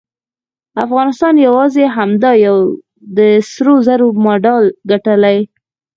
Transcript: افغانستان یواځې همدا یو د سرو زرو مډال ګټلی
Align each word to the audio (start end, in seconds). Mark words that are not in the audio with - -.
افغانستان 0.85 1.33
یواځې 1.47 1.83
همدا 1.95 2.31
یو 2.45 2.57
د 3.17 3.19
سرو 3.51 3.75
زرو 3.87 4.07
مډال 4.25 4.63
ګټلی 4.91 5.37